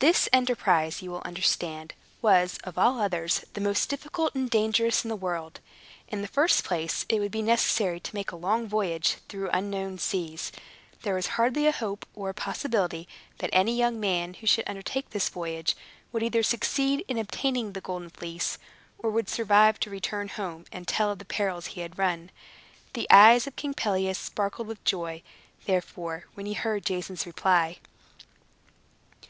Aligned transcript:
This 0.00 0.28
enterprise, 0.34 1.00
you 1.00 1.10
will 1.10 1.22
understand, 1.24 1.94
was, 2.20 2.58
of 2.62 2.76
all 2.76 3.00
others, 3.00 3.42
the 3.54 3.60
most 3.62 3.88
difficult 3.88 4.34
and 4.34 4.50
dangerous 4.50 5.02
in 5.02 5.08
the 5.08 5.16
world. 5.16 5.60
In 6.08 6.20
the 6.20 6.28
first 6.28 6.62
place 6.62 7.06
it 7.08 7.20
would 7.20 7.32
be 7.32 7.40
necessary 7.40 8.00
to 8.00 8.14
make 8.14 8.32
a 8.32 8.36
long 8.36 8.66
voyage 8.68 9.16
through 9.30 9.48
unknown 9.48 9.96
seas. 9.96 10.52
There 11.04 11.14
was 11.14 11.26
hardly 11.40 11.66
a 11.66 11.72
hope, 11.72 12.04
or 12.14 12.28
a 12.28 12.34
possibility, 12.34 13.08
that 13.38 13.48
any 13.50 13.74
young 13.74 13.98
man 13.98 14.34
who 14.34 14.46
should 14.46 14.68
undertake 14.68 15.08
this 15.08 15.30
voyage 15.30 15.74
would 16.12 16.22
either 16.22 16.42
succeed 16.42 17.02
in 17.08 17.16
obtaining 17.16 17.72
the 17.72 17.80
Golden 17.80 18.10
Fleece, 18.10 18.58
or 18.98 19.08
would 19.10 19.30
survive 19.30 19.80
to 19.80 19.88
return 19.88 20.28
home, 20.28 20.66
and 20.70 20.86
tell 20.86 21.10
of 21.12 21.18
the 21.18 21.24
perils 21.24 21.68
he 21.68 21.80
had 21.80 21.98
run. 21.98 22.30
The 22.92 23.08
eyes 23.10 23.46
of 23.46 23.56
King 23.56 23.72
Pelias 23.72 24.18
sparkled 24.18 24.68
with 24.68 24.84
joy, 24.84 25.22
therefore, 25.64 26.24
when 26.34 26.44
he 26.44 26.52
heard 26.52 26.84
Jason's 26.84 27.24
reply. 27.24 27.78